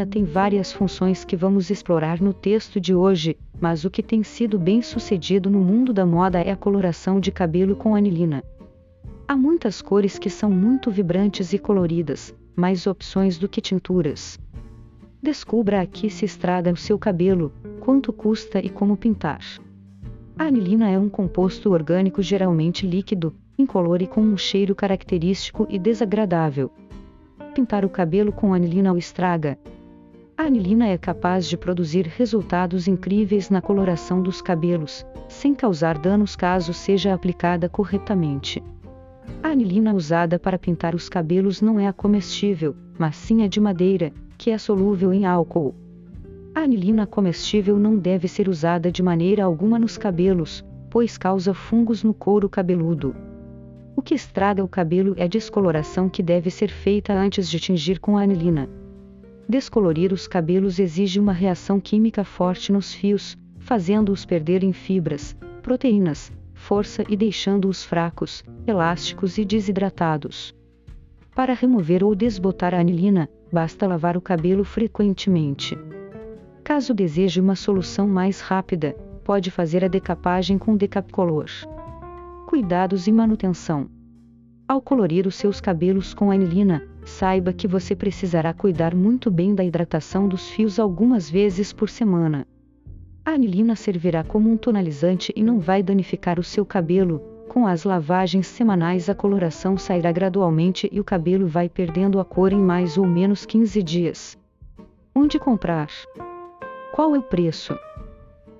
[0.00, 4.22] anilina tem várias funções que vamos explorar no texto de hoje, mas o que tem
[4.22, 8.42] sido bem sucedido no mundo da moda é a coloração de cabelo com anilina.
[9.28, 14.38] Há muitas cores que são muito vibrantes e coloridas, mais opções do que tinturas.
[15.22, 19.40] Descubra aqui se estraga o seu cabelo, quanto custa e como pintar.
[20.38, 25.78] A anilina é um composto orgânico geralmente líquido, incolor e com um cheiro característico e
[25.78, 26.70] desagradável.
[27.54, 29.58] Pintar o cabelo com anilina o estraga.
[30.40, 36.34] A anilina é capaz de produzir resultados incríveis na coloração dos cabelos, sem causar danos
[36.34, 38.64] caso seja aplicada corretamente.
[39.42, 43.60] A anilina usada para pintar os cabelos não é a comestível, mas sim a de
[43.60, 45.74] madeira, que é solúvel em álcool.
[46.54, 52.02] A anilina comestível não deve ser usada de maneira alguma nos cabelos, pois causa fungos
[52.02, 53.14] no couro cabeludo.
[53.94, 57.98] O que estraga o cabelo é a descoloração que deve ser feita antes de tingir
[58.00, 58.79] com a anilina.
[59.50, 67.02] Descolorir os cabelos exige uma reação química forte nos fios, fazendo-os perderem fibras, proteínas, força
[67.08, 70.54] e deixando-os fracos, elásticos e desidratados.
[71.34, 75.76] Para remover ou desbotar a anilina, basta lavar o cabelo frequentemente.
[76.62, 78.92] Caso deseje uma solução mais rápida,
[79.24, 81.46] pode fazer a decapagem com decapicolor.
[82.46, 83.90] Cuidados e manutenção.
[84.70, 89.64] Ao colorir os seus cabelos com anilina, saiba que você precisará cuidar muito bem da
[89.64, 92.46] hidratação dos fios algumas vezes por semana.
[93.24, 97.20] A anilina servirá como um tonalizante e não vai danificar o seu cabelo.
[97.48, 102.52] Com as lavagens semanais, a coloração sairá gradualmente e o cabelo vai perdendo a cor
[102.52, 104.38] em mais ou menos 15 dias.
[105.12, 105.88] Onde comprar?
[106.94, 107.76] Qual é o preço?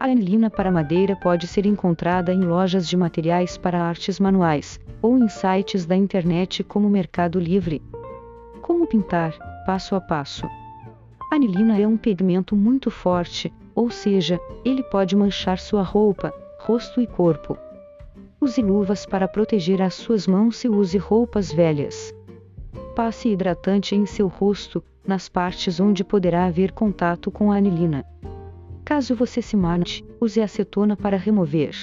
[0.00, 5.18] A anilina para madeira pode ser encontrada em lojas de materiais para artes manuais, ou
[5.18, 7.82] em sites da internet como Mercado Livre.
[8.62, 10.46] Como pintar, passo a passo.
[11.30, 17.02] A anilina é um pigmento muito forte, ou seja, ele pode manchar sua roupa, rosto
[17.02, 17.58] e corpo.
[18.40, 22.10] Use luvas para proteger as suas mãos e use roupas velhas.
[22.96, 28.02] Passe hidratante em seu rosto, nas partes onde poderá haver contato com a anilina.
[28.90, 31.76] Caso você se mate, use acetona para remover.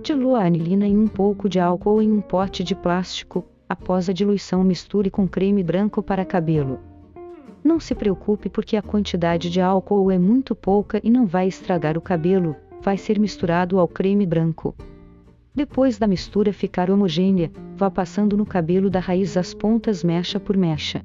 [0.00, 3.44] Dilua a anilina em um pouco de álcool em um pote de plástico.
[3.68, 6.78] Após a diluição, misture com creme branco para cabelo.
[7.64, 11.98] Não se preocupe porque a quantidade de álcool é muito pouca e não vai estragar
[11.98, 14.76] o cabelo, vai ser misturado ao creme branco.
[15.52, 20.56] Depois da mistura ficar homogênea, vá passando no cabelo da raiz as pontas mecha por
[20.56, 21.04] mecha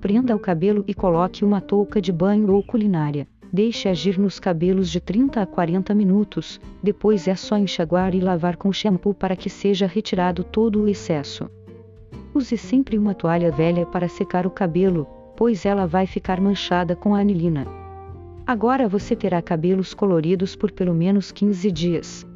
[0.00, 3.28] prenda o cabelo e coloque uma touca de banho ou culinária.
[3.52, 8.56] Deixe agir nos cabelos de 30 a 40 minutos, depois é só enxaguar e lavar
[8.56, 11.50] com shampoo para que seja retirado todo o excesso.
[12.34, 17.14] Use sempre uma toalha velha para secar o cabelo, pois ela vai ficar manchada com
[17.14, 17.66] a anilina.
[18.46, 22.31] Agora você terá cabelos coloridos por pelo menos 15 dias.